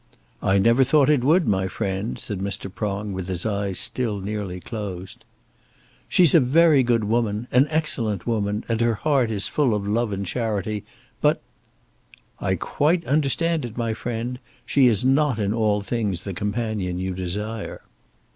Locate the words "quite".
12.55-13.05